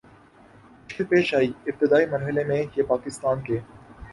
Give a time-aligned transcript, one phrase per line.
[0.83, 3.59] مشکل پیش آئی ابتدائی مر حلے میں یہ پاکستان کے